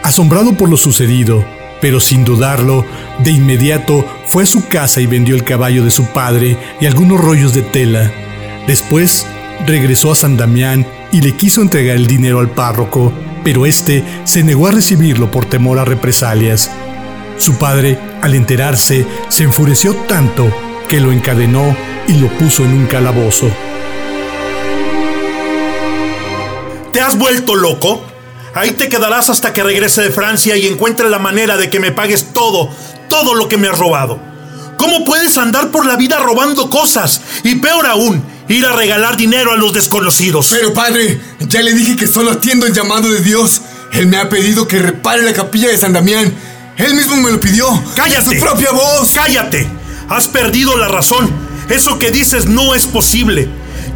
Asombrado 0.02 0.56
por 0.56 0.68
lo 0.68 0.76
sucedido, 0.76 1.44
pero 1.82 2.00
sin 2.00 2.24
dudarlo, 2.24 2.86
de 3.18 3.32
inmediato 3.32 4.06
fue 4.26 4.44
a 4.44 4.46
su 4.46 4.66
casa 4.68 5.02
y 5.02 5.06
vendió 5.06 5.34
el 5.34 5.44
caballo 5.44 5.84
de 5.84 5.90
su 5.90 6.06
padre 6.06 6.56
y 6.80 6.86
algunos 6.86 7.20
rollos 7.20 7.52
de 7.52 7.60
tela. 7.60 8.10
Después 8.66 9.26
regresó 9.66 10.12
a 10.12 10.14
San 10.14 10.36
Damián 10.36 10.86
y 11.10 11.20
le 11.20 11.36
quiso 11.36 11.60
entregar 11.60 11.96
el 11.96 12.06
dinero 12.06 12.38
al 12.38 12.50
párroco, 12.50 13.12
pero 13.44 13.66
éste 13.66 14.04
se 14.24 14.44
negó 14.44 14.68
a 14.68 14.70
recibirlo 14.70 15.30
por 15.30 15.44
temor 15.44 15.80
a 15.80 15.84
represalias. 15.84 16.70
Su 17.36 17.58
padre, 17.58 17.98
al 18.22 18.34
enterarse, 18.34 19.04
se 19.28 19.42
enfureció 19.42 19.94
tanto 20.06 20.48
que 20.88 21.00
lo 21.00 21.10
encadenó 21.10 21.76
y 22.06 22.14
lo 22.14 22.28
puso 22.38 22.64
en 22.64 22.72
un 22.72 22.86
calabozo. 22.86 23.50
¿Te 26.92 27.00
has 27.00 27.18
vuelto 27.18 27.56
loco? 27.56 28.11
Ahí 28.54 28.72
te 28.72 28.88
quedarás 28.88 29.30
hasta 29.30 29.52
que 29.52 29.62
regrese 29.62 30.02
de 30.02 30.10
Francia 30.10 30.56
y 30.56 30.66
encuentre 30.66 31.08
la 31.08 31.18
manera 31.18 31.56
de 31.56 31.70
que 31.70 31.80
me 31.80 31.92
pagues 31.92 32.32
todo, 32.34 32.68
todo 33.08 33.34
lo 33.34 33.48
que 33.48 33.56
me 33.56 33.68
has 33.68 33.78
robado. 33.78 34.20
¿Cómo 34.76 35.04
puedes 35.04 35.38
andar 35.38 35.70
por 35.70 35.86
la 35.86 35.96
vida 35.96 36.18
robando 36.18 36.68
cosas? 36.68 37.20
Y 37.44 37.54
peor 37.56 37.86
aún, 37.86 38.22
ir 38.48 38.66
a 38.66 38.72
regalar 38.72 39.16
dinero 39.16 39.52
a 39.52 39.56
los 39.56 39.72
desconocidos. 39.72 40.48
Pero 40.50 40.74
padre, 40.74 41.20
ya 41.40 41.62
le 41.62 41.72
dije 41.72 41.96
que 41.96 42.06
solo 42.06 42.32
atiendo 42.32 42.66
el 42.66 42.74
llamado 42.74 43.08
de 43.08 43.20
Dios. 43.20 43.62
Él 43.92 44.06
me 44.06 44.16
ha 44.16 44.28
pedido 44.28 44.66
que 44.68 44.80
repare 44.80 45.22
la 45.22 45.32
capilla 45.32 45.68
de 45.68 45.78
San 45.78 45.92
Damián. 45.92 46.34
Él 46.76 46.94
mismo 46.94 47.16
me 47.16 47.30
lo 47.30 47.40
pidió. 47.40 47.66
¡Cállate! 47.94 48.38
¡Su 48.38 48.44
propia 48.44 48.72
voz! 48.72 49.12
¡Cállate! 49.14 49.68
Has 50.08 50.28
perdido 50.28 50.76
la 50.76 50.88
razón. 50.88 51.30
Eso 51.68 51.98
que 51.98 52.10
dices 52.10 52.46
no 52.46 52.74
es 52.74 52.86
posible. 52.86 53.48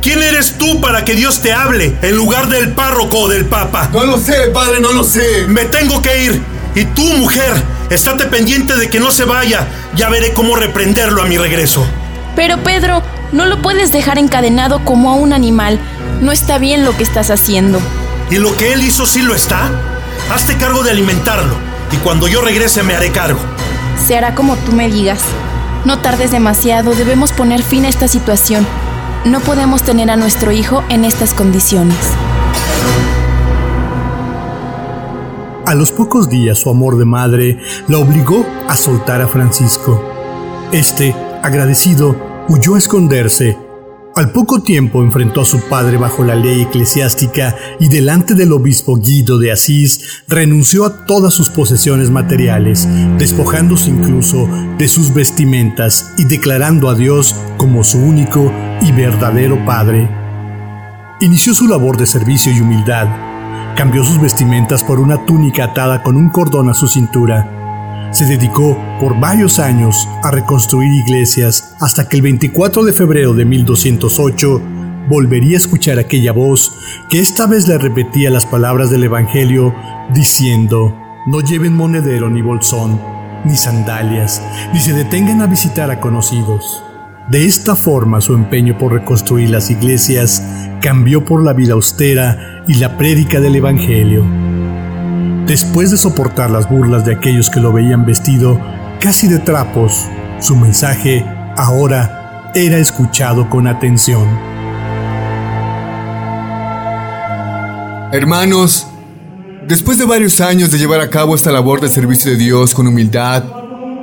¿Quién 0.07 0.23
eres 0.23 0.57
tú 0.57 0.81
para 0.81 1.05
que 1.05 1.17
Dios 1.17 1.41
te 1.41 1.53
hable 1.53 1.97
en 2.01 2.15
lugar 2.15 2.47
del 2.47 2.71
párroco 2.75 3.23
o 3.23 3.29
del 3.29 3.47
papa? 3.47 3.91
No 3.93 4.05
lo 4.05 4.19
sé, 4.19 4.51
padre, 4.55 4.79
no 4.79 4.93
lo 4.93 5.03
sé. 5.03 5.49
Me 5.49 5.65
tengo 5.65 6.01
que 6.01 6.23
ir. 6.23 6.41
Y 6.77 6.85
tú, 6.85 7.03
mujer, 7.03 7.61
estate 7.91 8.27
pendiente 8.27 8.77
de 8.77 8.89
que 8.89 9.01
no 9.01 9.11
se 9.11 9.25
vaya. 9.25 9.67
Ya 9.97 10.09
veré 10.09 10.33
cómo 10.33 10.55
reprenderlo 10.55 11.23
a 11.23 11.27
mi 11.27 11.37
regreso. 11.39 11.85
Pero 12.37 12.63
Pedro, 12.63 13.03
no 13.33 13.47
lo 13.47 13.61
puedes 13.63 13.91
dejar 13.91 14.17
encadenado 14.19 14.85
como 14.85 15.11
a 15.11 15.15
un 15.15 15.33
animal. 15.33 15.81
No 16.21 16.31
está 16.31 16.59
bien 16.59 16.85
lo 16.85 16.97
que 16.97 17.03
estás 17.03 17.33
haciendo. 17.33 17.81
¿Y 18.31 18.37
lo 18.37 18.57
que 18.57 18.75
él 18.75 18.85
hizo 18.85 19.07
sí 19.07 19.23
lo 19.23 19.35
está? 19.35 19.73
Hazte 20.31 20.57
cargo 20.57 20.85
de 20.85 20.93
alimentarlo. 20.93 21.57
Y 21.91 21.97
cuando 21.97 22.29
yo 22.29 22.43
regrese 22.43 22.85
me 22.85 22.95
haré 22.95 23.11
cargo. 23.11 23.41
Se 24.07 24.17
hará 24.17 24.37
como 24.37 24.55
tú 24.55 24.71
me 24.71 24.89
digas. 24.89 25.23
No 25.85 25.99
tardes 25.99 26.31
demasiado, 26.31 26.95
debemos 26.95 27.33
poner 27.33 27.65
fin 27.65 27.87
a 27.87 27.89
esta 27.89 28.07
situación. 28.07 28.65
No 29.27 29.41
podemos 29.41 29.83
tener 29.83 30.09
a 30.09 30.17
nuestro 30.17 30.53
hijo 30.53 30.85
en 30.89 31.05
estas 31.05 31.35
condiciones. 31.35 31.99
A 35.67 35.75
los 35.75 35.91
pocos 35.91 36.31
días 36.31 36.61
su 36.61 36.71
amor 36.71 36.97
de 36.97 37.07
madre 37.07 37.59
la 37.89 37.99
obligó 37.99 38.47
a 38.69 38.77
soltar 38.77 39.21
a 39.21 39.27
Francisco. 39.27 40.01
Este, 40.71 41.13
agradecido, 41.43 42.17
huyó 42.49 42.77
a 42.77 42.79
esconderse. 42.79 43.59
Al 44.15 44.31
poco 44.31 44.63
tiempo 44.63 45.03
enfrentó 45.03 45.41
a 45.41 45.45
su 45.45 45.59
padre 45.59 45.97
bajo 45.97 46.23
la 46.23 46.37
ley 46.37 46.63
eclesiástica 46.63 47.57
y 47.81 47.89
delante 47.89 48.35
del 48.35 48.53
obispo 48.53 48.97
Guido 48.97 49.39
de 49.39 49.51
Asís 49.51 50.23
renunció 50.29 50.85
a 50.85 51.05
todas 51.05 51.35
sus 51.35 51.51
posesiones 51.51 52.11
materiales, 52.11 52.89
despojándose 53.19 53.91
incluso 53.91 54.49
de 54.79 54.87
sus 54.87 55.13
vestimentas 55.13 56.13
y 56.17 56.25
declarando 56.27 56.89
a 56.89 56.95
Dios 56.95 57.35
como 57.59 57.83
su 57.83 57.99
único 57.99 58.53
y 58.81 58.93
verdadero 58.93 59.65
Padre. 59.65 60.09
Inició 61.21 61.55
su 61.55 61.67
labor 61.67 61.97
de 61.97 62.07
servicio 62.07 62.53
y 62.53 62.61
humildad. 62.61 63.09
Cambió 63.77 64.05
sus 64.05 64.21
vestimentas 64.21 64.83
por 64.85 65.01
una 65.01 65.25
túnica 65.25 65.65
atada 65.65 66.03
con 66.03 66.17
un 66.17 66.29
cordón 66.29 66.69
a 66.69 66.75
su 66.75 66.89
cintura. 66.89 68.11
Se 68.13 68.25
dedicó 68.25 68.79
por 69.01 69.19
varios 69.19 69.59
años 69.59 70.09
a 70.23 70.31
reconstruir 70.31 70.93
iglesias 70.93 71.75
hasta 71.81 72.09
que 72.09 72.17
el 72.17 72.23
24 72.23 72.85
de 72.85 72.93
febrero 72.93 73.35
de 73.35 73.45
1208 73.45 74.63
volvería 75.09 75.55
a 75.55 75.59
escuchar 75.59 75.99
aquella 75.99 76.33
voz 76.33 76.73
que 77.09 77.21
esta 77.21 77.47
vez 77.47 77.69
le 77.69 77.79
repetía 77.79 78.31
las 78.31 78.47
palabras 78.47 78.91
del 78.91 79.05
Evangelio 79.05 79.75
diciendo, 80.13 80.97
no 81.27 81.41
lleven 81.41 81.75
monedero 81.75 82.31
ni 82.31 82.43
bolsón, 82.43 83.01
ni 83.45 83.57
sandalias, 83.57 84.43
ni 84.73 84.81
se 84.81 84.93
detengan 84.93 85.43
a 85.43 85.47
visitar 85.47 85.91
a 85.91 86.01
conocidos. 86.01 86.86
De 87.29 87.45
esta 87.45 87.75
forma 87.75 88.21
su 88.21 88.35
empeño 88.35 88.79
por 88.79 88.93
reconstruir 88.93 89.51
las 89.51 89.69
iglesias 89.69 90.45
cambió 90.81 91.25
por 91.25 91.43
la 91.43 91.55
vida 91.55 91.73
austera 91.73 92.63
y 92.69 92.75
la 92.75 92.97
prédica 92.97 93.41
del 93.41 93.57
Evangelio. 93.57 94.25
Después 95.45 95.91
de 95.91 95.97
soportar 95.97 96.51
las 96.51 96.69
burlas 96.69 97.05
de 97.05 97.15
aquellos 97.15 97.51
que 97.51 97.59
lo 97.59 97.73
veían 97.73 98.07
vestido 98.07 98.61
casi 99.01 99.27
de 99.27 99.41
trapos, 99.41 100.07
su 100.39 100.55
mensaje 100.55 101.25
ahora 101.57 102.53
era 102.55 102.79
escuchado 102.79 103.51
con 103.51 103.67
atención. 103.67 104.29
Hermanos, 108.13 108.87
después 109.67 109.99
de 109.99 110.05
varios 110.05 110.41
años 110.41 110.71
de 110.71 110.79
llevar 110.79 111.01
a 111.01 111.11
cabo 111.11 111.35
esta 111.35 111.51
labor 111.51 111.81
de 111.81 111.89
servicio 111.89 112.31
de 112.31 112.37
Dios 112.37 112.73
con 112.73 112.87
humildad, 112.87 113.43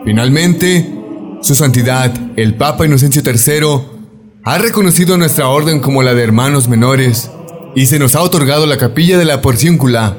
finalmente 0.03 1.02
su 1.43 1.55
Santidad, 1.55 2.13
el 2.37 2.55
Papa 2.55 2.85
Inocencio 2.85 3.21
III, 3.21 4.39
ha 4.45 4.57
reconocido 4.59 5.17
nuestra 5.17 5.49
orden 5.49 5.81
como 5.81 6.01
la 6.01 6.13
de 6.13 6.23
hermanos 6.23 6.69
menores 6.69 7.29
y 7.75 7.87
se 7.87 7.99
nos 7.99 8.15
ha 8.15 8.21
otorgado 8.21 8.65
la 8.65 8.77
capilla 8.77 9.17
de 9.17 9.25
la 9.25 9.41
Porciúncula 9.41 10.17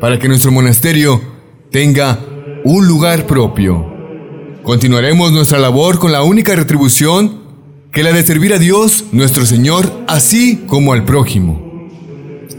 para 0.00 0.18
que 0.18 0.28
nuestro 0.28 0.50
monasterio 0.50 1.20
tenga 1.70 2.18
un 2.64 2.86
lugar 2.88 3.26
propio. 3.26 3.86
Continuaremos 4.62 5.30
nuestra 5.32 5.58
labor 5.58 5.98
con 5.98 6.10
la 6.10 6.22
única 6.22 6.54
retribución 6.54 7.42
que 7.92 8.02
la 8.02 8.12
de 8.12 8.24
servir 8.24 8.54
a 8.54 8.58
Dios, 8.58 9.04
nuestro 9.12 9.44
Señor, 9.44 9.92
así 10.08 10.64
como 10.66 10.94
al 10.94 11.04
prójimo. 11.04 11.90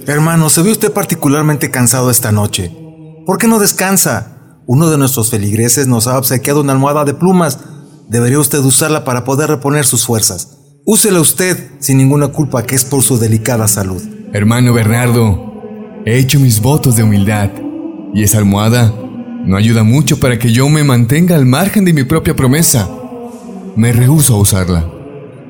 Hermano, 0.05 0.51
se 0.51 0.61
ve 0.61 0.71
usted 0.71 0.93
particularmente 0.93 1.71
cansado 1.71 2.11
esta 2.11 2.31
noche. 2.31 2.71
¿Por 3.25 3.39
qué 3.39 3.47
no 3.47 3.57
descansa? 3.57 4.59
Uno 4.67 4.91
de 4.91 4.99
nuestros 4.99 5.31
feligreses 5.31 5.87
nos 5.87 6.05
ha 6.05 6.19
obsequiado 6.19 6.61
una 6.61 6.73
almohada 6.73 7.05
de 7.05 7.15
plumas 7.15 7.57
Debería 8.09 8.39
usted 8.39 8.59
usarla 8.59 9.03
para 9.03 9.23
poder 9.23 9.49
reponer 9.49 9.85
sus 9.85 10.05
fuerzas. 10.05 10.57
Úsela 10.85 11.21
usted 11.21 11.71
sin 11.79 11.97
ninguna 11.97 12.27
culpa 12.27 12.63
que 12.63 12.75
es 12.75 12.83
por 12.83 13.01
su 13.03 13.17
delicada 13.17 13.67
salud. 13.67 14.01
Hermano 14.33 14.73
Bernardo, 14.73 15.53
he 16.05 16.17
hecho 16.17 16.39
mis 16.39 16.61
votos 16.61 16.95
de 16.95 17.03
humildad 17.03 17.49
y 18.13 18.23
esa 18.23 18.39
almohada 18.39 18.93
no 19.45 19.57
ayuda 19.57 19.83
mucho 19.83 20.19
para 20.19 20.37
que 20.39 20.51
yo 20.51 20.69
me 20.69 20.83
mantenga 20.83 21.35
al 21.35 21.45
margen 21.45 21.85
de 21.85 21.93
mi 21.93 22.03
propia 22.03 22.35
promesa. 22.35 22.89
Me 23.75 23.91
rehúso 23.91 24.35
a 24.35 24.39
usarla. 24.39 24.91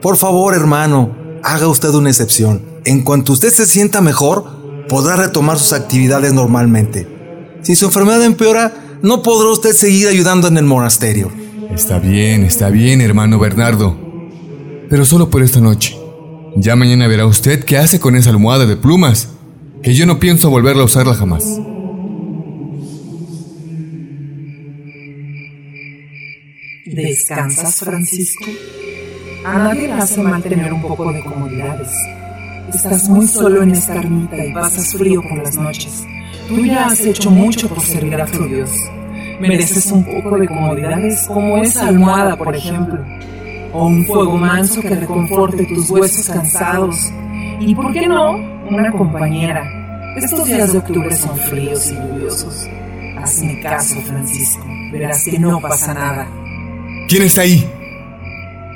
Por 0.01 0.17
favor, 0.17 0.53
hermano, 0.53 1.15
haga 1.43 1.67
usted 1.67 1.89
una 1.89 2.09
excepción. 2.09 2.61
En 2.85 3.01
cuanto 3.03 3.33
usted 3.33 3.51
se 3.51 3.65
sienta 3.65 4.01
mejor, 4.01 4.85
podrá 4.87 5.15
retomar 5.15 5.57
sus 5.57 5.73
actividades 5.73 6.33
normalmente. 6.33 7.07
Si 7.61 7.75
su 7.75 7.85
enfermedad 7.85 8.23
empeora, 8.23 8.73
no 9.01 9.21
podrá 9.21 9.49
usted 9.49 9.73
seguir 9.73 10.07
ayudando 10.07 10.47
en 10.47 10.57
el 10.57 10.65
monasterio. 10.65 11.31
Está 11.71 11.99
bien, 11.99 12.43
está 12.43 12.69
bien, 12.69 13.01
hermano 13.01 13.39
Bernardo. 13.39 13.95
Pero 14.89 15.05
solo 15.05 15.29
por 15.29 15.41
esta 15.41 15.59
noche. 15.59 15.97
Ya 16.55 16.75
mañana 16.75 17.07
verá 17.07 17.25
usted 17.25 17.63
qué 17.63 17.77
hace 17.77 17.99
con 17.99 18.15
esa 18.15 18.29
almohada 18.29 18.65
de 18.65 18.75
plumas, 18.75 19.29
que 19.81 19.93
yo 19.93 20.05
no 20.05 20.19
pienso 20.19 20.49
volverla 20.49 20.83
a 20.83 20.85
usarla 20.85 21.15
jamás. 21.15 21.43
¿Descansas, 26.85 27.79
Francisco? 27.79 28.45
A 29.45 29.57
nadie 29.57 29.87
le 29.87 29.93
hace 29.93 30.21
mal 30.21 30.43
tener 30.43 30.71
un 30.71 30.81
poco 30.81 31.11
de 31.11 31.23
comodidades. 31.23 31.91
Estás 32.71 33.09
muy 33.09 33.27
solo 33.27 33.63
en 33.63 33.71
esta 33.71 33.95
ermita 33.95 34.45
y 34.45 34.53
pasas 34.53 34.93
frío 34.93 35.21
por 35.21 35.39
las 35.39 35.55
noches. 35.55 36.03
Tú 36.47 36.63
ya 36.65 36.87
has 36.87 36.99
hecho 37.01 37.31
mucho 37.31 37.67
por 37.67 37.81
servir 37.81 38.21
a 38.21 38.25
tu 38.25 38.45
Dios 38.45 38.69
mereces 39.39 39.91
un 39.91 40.03
poco 40.03 40.37
de 40.37 40.47
comodidades 40.47 41.27
como 41.27 41.57
esa 41.57 41.87
almohada, 41.87 42.35
por 42.35 42.55
ejemplo. 42.55 42.99
o 43.73 43.87
un 43.87 44.05
fuego 44.05 44.37
manso 44.37 44.81
que 44.81 44.95
reconforte 44.95 45.65
tus 45.65 45.89
huesos 45.89 46.27
cansados. 46.27 46.95
Y 47.59 47.73
por 47.73 47.91
qué 47.91 48.07
no, 48.07 48.33
una 48.69 48.91
compañera. 48.91 49.63
Estos 50.15 50.45
días 50.45 50.71
de 50.71 50.77
octubre 50.77 51.15
son 51.15 51.35
fríos 51.37 51.91
y 51.91 51.95
lluviosos. 51.95 52.67
Hazme 53.17 53.59
caso, 53.61 53.95
Francisco. 54.01 54.63
Verás 54.91 55.23
que 55.23 55.39
no 55.39 55.59
pasa 55.59 55.93
nada. 55.93 56.27
¿Quién 57.07 57.23
está 57.23 57.41
ahí? 57.41 57.67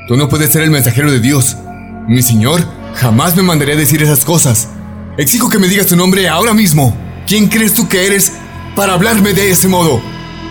Tú 0.08 0.18
no 0.18 0.28
puedes 0.30 0.52
ser 0.52 0.64
el 0.64 0.72
mensajero 0.72 1.12
de 1.12 1.20
Dios. 1.20 1.58
Mi 2.08 2.22
señor 2.24 2.64
jamás 2.96 3.36
me 3.36 3.44
mandaría 3.44 3.76
a 3.76 3.78
decir 3.78 4.02
esas 4.02 4.26
cosas. 4.26 4.70
Exijo 5.18 5.50
que 5.50 5.60
me 5.60 5.68
digas 5.68 5.88
tu 5.88 5.96
nombre 5.96 6.28
ahora 6.28 6.54
mismo. 6.54 6.96
¿Quién 7.28 7.48
crees 7.48 7.74
tú 7.74 7.88
que 7.88 8.08
eres 8.08 8.34
para 8.76 8.94
hablarme 8.94 9.34
de 9.34 9.52
ese 9.52 9.68
modo? 9.68 10.02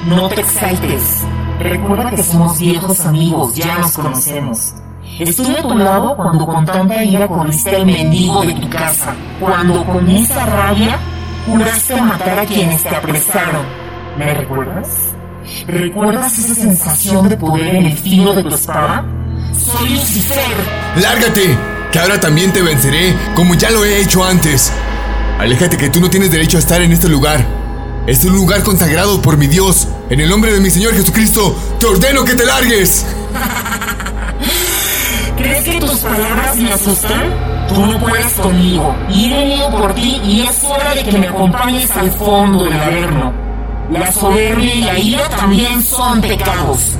No 0.04 0.28
te 0.28 0.40
exaltes. 0.40 1.24
Recuerda 1.58 2.10
que 2.10 2.22
somos 2.22 2.58
viejos 2.58 3.00
amigos, 3.06 3.54
ya 3.54 3.78
nos 3.78 3.92
conocemos. 3.92 4.74
Estuve 5.18 5.58
a 5.58 5.62
tu 5.62 5.78
lado 5.78 6.14
cuando 6.16 6.46
con 6.46 6.66
tanta 6.66 7.02
ira 7.02 7.26
corriste 7.26 7.74
al 7.74 7.86
mendigo 7.86 8.42
de 8.42 8.52
tu 8.54 8.68
casa, 8.68 9.14
cuando 9.40 9.84
con 9.84 10.08
esa 10.10 10.44
rabia 10.44 10.98
juraste 11.46 12.00
matar 12.02 12.40
a 12.40 12.44
quienes 12.44 12.82
te 12.82 12.94
apresaron. 12.94 13.64
¿Me 14.18 14.34
recuerdas? 14.34 14.88
¿Recuerdas 15.66 16.38
esa 16.38 16.54
sensación 16.54 17.28
de 17.28 17.36
poder 17.36 17.76
en 17.76 17.86
el 17.86 17.96
filo 17.96 18.34
de 18.34 18.42
tu 18.42 18.54
espada? 18.54 19.04
Soy 19.52 19.90
Lucifer. 19.90 20.54
¡Lárgate! 20.96 21.56
Que 21.90 21.98
ahora 21.98 22.20
también 22.20 22.52
te 22.52 22.60
venceré, 22.60 23.14
como 23.34 23.54
ya 23.54 23.70
lo 23.70 23.84
he 23.84 24.02
hecho 24.02 24.22
antes. 24.22 24.72
Aléjate 25.38 25.76
que 25.76 25.88
tú 25.88 26.00
no 26.00 26.10
tienes 26.10 26.30
derecho 26.30 26.58
a 26.58 26.60
estar 26.60 26.82
en 26.82 26.92
este 26.92 27.08
lugar. 27.08 27.55
Es 28.06 28.24
un 28.24 28.34
lugar 28.34 28.62
consagrado 28.62 29.20
por 29.20 29.36
mi 29.36 29.48
Dios. 29.48 29.88
En 30.10 30.20
el 30.20 30.30
nombre 30.30 30.52
de 30.52 30.60
mi 30.60 30.70
Señor 30.70 30.94
Jesucristo, 30.94 31.58
te 31.80 31.86
ordeno 31.86 32.24
que 32.24 32.34
te 32.34 32.46
largues. 32.46 33.04
¿Crees 35.36 35.64
que 35.64 35.80
tus 35.80 35.98
palabras 35.98 36.56
me 36.56 36.72
asustan? 36.72 37.66
Tú 37.68 37.84
no 37.84 37.98
puedes 37.98 38.32
conmigo. 38.34 38.94
Y 39.10 39.24
he 39.24 39.36
venido 39.36 39.70
por 39.72 39.92
ti 39.94 40.20
y 40.24 40.42
es 40.42 40.62
hora 40.62 40.94
de 40.94 41.02
que 41.02 41.18
me 41.18 41.26
acompañes 41.26 41.90
al 41.96 42.12
fondo 42.12 42.64
del 42.64 42.80
averno. 42.80 43.32
La 43.90 44.12
soberbia 44.12 44.74
y 44.74 44.80
la 44.82 44.98
ira 45.00 45.28
también 45.28 45.82
son 45.82 46.20
pecados. 46.20 46.92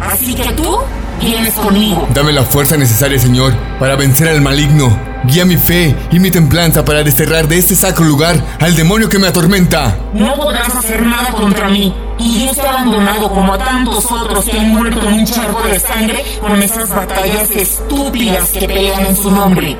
Así 0.00 0.32
que 0.32 0.52
tú 0.52 0.78
vienes 1.20 1.54
conmigo. 1.54 2.06
Dame 2.14 2.32
la 2.32 2.44
fuerza 2.44 2.76
necesaria, 2.76 3.18
Señor, 3.18 3.52
para 3.80 3.96
vencer 3.96 4.28
al 4.28 4.40
maligno. 4.40 4.96
Guía 5.26 5.44
mi 5.44 5.56
fe 5.56 5.94
y 6.12 6.20
mi 6.20 6.30
templanza 6.30 6.84
para 6.84 7.02
desterrar 7.02 7.48
de 7.48 7.58
este 7.58 7.74
sacro 7.74 8.04
lugar 8.04 8.40
al 8.60 8.76
demonio 8.76 9.08
que 9.08 9.18
me 9.18 9.26
atormenta. 9.26 9.98
No 10.14 10.36
podrás 10.36 10.72
hacer 10.74 11.02
nada 11.04 11.30
contra 11.32 11.68
mí. 11.68 11.92
Y 12.18 12.44
yo 12.44 12.50
estoy 12.52 12.66
abandonado 12.66 13.28
como 13.28 13.52
a 13.52 13.58
tantos 13.58 14.04
otros 14.10 14.44
que 14.44 14.58
han 14.58 14.70
muerto 14.70 15.00
en 15.08 15.14
un 15.14 15.26
charco 15.26 15.66
de 15.66 15.80
sangre 15.80 16.24
con 16.40 16.62
esas 16.62 16.90
batallas 16.90 17.50
estúpidas 17.50 18.50
que 18.50 18.68
pelean 18.68 19.06
en 19.06 19.16
su 19.16 19.30
nombre. 19.30 19.76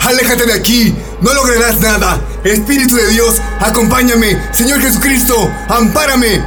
¡Aléjate 0.00 0.46
de 0.46 0.54
aquí! 0.54 0.94
¡No 1.20 1.34
lograrás 1.34 1.78
nada! 1.80 2.18
Espíritu 2.42 2.96
de 2.96 3.08
Dios, 3.08 3.36
acompáñame. 3.60 4.38
Señor 4.50 4.80
Jesucristo, 4.80 5.34
ampárame. 5.68 6.42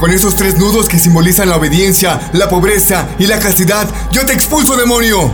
Con 0.00 0.10
esos 0.10 0.34
tres 0.36 0.56
nudos 0.56 0.88
que 0.88 0.98
simbolizan 0.98 1.50
la 1.50 1.56
obediencia, 1.56 2.30
la 2.32 2.48
pobreza 2.48 3.06
y 3.18 3.26
la 3.26 3.38
castidad, 3.38 3.86
yo 4.10 4.24
te 4.24 4.32
expulso, 4.32 4.74
demonio. 4.74 5.30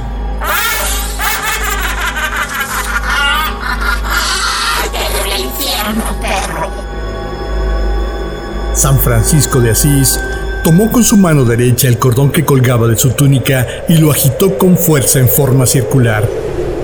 San 8.73 8.99
Francisco 9.00 9.61
de 9.61 9.71
Asís 9.71 10.19
tomó 10.62 10.93
con 10.93 11.03
su 11.03 11.17
mano 11.17 11.45
derecha 11.45 11.89
el 11.89 11.99
cordón 11.99 12.31
que 12.31 12.45
colgaba 12.45 12.87
de 12.87 12.97
su 12.97 13.11
túnica 13.11 13.67
y 13.89 13.95
lo 13.95 14.12
agitó 14.12 14.57
con 14.57 14.77
fuerza 14.77 15.19
en 15.19 15.29
forma 15.29 15.67
circular. 15.67 16.29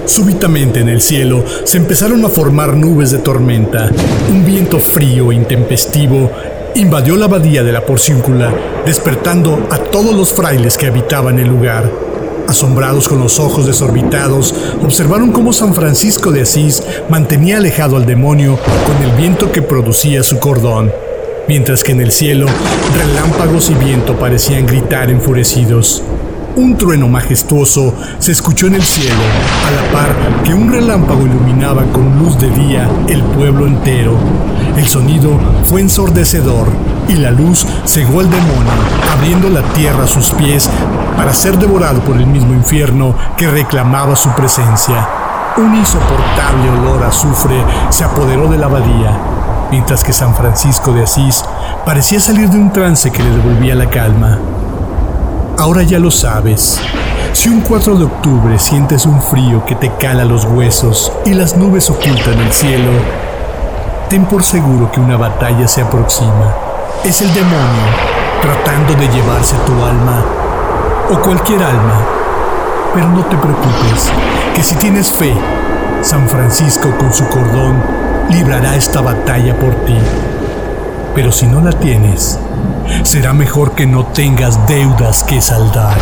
Súbitamente 0.05 0.81
en 0.81 0.89
el 0.89 1.01
cielo 1.01 1.45
se 1.65 1.79
empezaron 1.79 2.25
a 2.25 2.29
formar 2.29 2.77
nubes 2.77 3.13
de 3.13 3.19
tormenta. 3.19 3.89
Un 4.29 4.45
viento 4.45 4.81
frío 4.81 5.31
e 5.31 5.37
intempestivo 5.37 6.31
invadió 6.75 7.17
la 7.17 7.27
abadía 7.27 7.63
de 7.63 7.73
la 7.73 7.85
Porciúncula, 7.85 8.53
despertando 8.85 9.67
a 9.71 9.79
todos 9.79 10.15
los 10.15 10.33
frailes 10.33 10.77
que 10.77 10.87
habitaban 10.87 11.39
el 11.39 11.49
lugar. 11.49 11.91
Asombrados 12.49 13.09
con 13.09 13.21
los 13.21 13.39
ojos 13.39 13.67
desorbitados, 13.67 14.55
observaron 14.85 15.33
cómo 15.33 15.53
San 15.53 15.75
Francisco 15.75 16.33
de 16.33 16.43
Asís 16.43 16.83
mantenía 17.09 17.59
alejado 17.59 17.97
al 17.97 18.07
demonio 18.07 18.59
con 18.87 19.09
el 19.09 19.17
viento 19.17 19.51
que 19.51 19.63
producía 19.63 20.23
su 20.23 20.39
cordón, 20.39 20.93
mientras 21.49 21.85
que 21.85 21.93
en 21.93 22.01
el 22.01 22.13
cielo 22.13 22.47
relámpagos 22.95 23.71
y 23.71 23.75
viento 23.75 24.19
parecían 24.19 24.67
gritar 24.67 25.11
enfurecidos. 25.11 26.03
Un 26.57 26.77
trueno 26.79 27.07
majestuoso 27.09 27.95
se 28.19 28.33
escuchó 28.33 28.67
en 28.67 28.77
el 28.77 28.83
cielo, 28.83 29.21
a 29.67 29.71
la 29.71 29.93
par 29.93 30.43
que 30.43 30.55
un 30.55 30.73
relámpago 30.73 31.27
iluminaba 31.27 31.85
con 31.93 32.19
luz 32.19 32.39
de 32.39 32.49
día 32.51 32.89
el 33.09 33.23
pueblo 33.23 33.67
entero. 33.67 34.17
El 34.77 34.87
sonido 34.87 35.39
fue 35.67 35.83
ensordecedor 35.83 36.67
y 37.09 37.17
la 37.17 37.31
luz 37.31 37.67
cegó 37.85 38.21
al 38.21 38.31
demonio, 38.31 38.73
abriendo 39.13 39.51
la 39.51 39.63
tierra 39.75 40.05
a 40.05 40.09
sus 40.09 40.31
pies 40.33 40.71
para 41.17 41.33
ser 41.35 41.59
devorado 41.59 42.01
por 42.01 42.17
el 42.17 42.27
mismo 42.27 42.55
infierno 42.55 43.15
que 43.37 43.49
reclamaba 43.49 44.17
su 44.17 44.31
presencia. 44.31 45.09
Un 45.59 45.75
insoportable 45.75 46.71
olor 46.71 47.03
a 47.03 47.09
azufre 47.09 47.63
se 47.91 48.05
apoderó 48.05 48.49
de 48.49 48.59
la 48.59 48.67
abadía, 48.67 49.19
mientras 49.71 50.05
que 50.05 50.13
San 50.13 50.35
Francisco 50.35 50.93
de 50.93 51.05
Asís 51.05 51.45
parecía 51.85 52.21
salir 52.21 52.49
de 52.51 52.59
un 52.59 52.73
trance 52.73 53.11
que 53.11 53.23
le 53.23 53.31
devolvía 53.31 53.75
la 53.75 53.89
calma. 53.89 54.39
Ahora 55.59 55.83
ya 55.83 55.99
lo 55.99 56.11
sabes. 56.11 56.81
Si 57.33 57.49
un 57.49 57.61
4 57.61 57.97
de 57.97 58.05
octubre 58.05 58.59
sientes 58.59 59.07
un 59.07 59.21
frío 59.21 59.65
que 59.65 59.75
te 59.75 59.91
cala 59.93 60.25
los 60.25 60.45
huesos 60.45 61.13
y 61.25 61.35
las 61.35 61.57
nubes 61.57 61.91
ocultan 61.91 62.39
el 62.39 62.53
cielo, 62.53 62.93
ten 64.09 64.25
por 64.27 64.43
seguro 64.43 64.91
que 64.91 65.01
una 65.01 65.17
batalla 65.17 65.67
se 65.69 65.83
aproxima. 65.83 66.55
Es 67.05 67.21
el 67.21 67.33
demonio 67.35 68.17
tratando 68.41 68.95
de 68.95 69.09
llevarse 69.09 69.55
tu 69.67 69.73
alma 69.73 70.25
o 71.11 71.21
cualquier 71.21 71.63
alma. 71.63 72.01
Pero 72.95 73.09
no 73.09 73.25
te 73.27 73.37
preocupes, 73.37 74.11
que 74.55 74.63
si 74.63 74.75
tienes 74.77 75.11
fe, 75.11 75.35
San 76.03 76.29
Francisco 76.29 76.89
con 76.99 77.13
su 77.13 77.29
cordón 77.29 78.06
librará 78.31 78.77
esta 78.77 79.01
batalla 79.01 79.59
por 79.59 79.75
ti. 79.85 79.97
Pero 81.15 81.33
si 81.33 81.47
no 81.47 81.61
la 81.61 81.73
tienes, 81.73 82.39
será 83.03 83.33
mejor 83.33 83.75
que 83.75 83.87
no 83.87 84.07
tengas 84.07 84.67
deudas 84.67 85.23
que 85.25 85.41
saldar. 85.41 85.97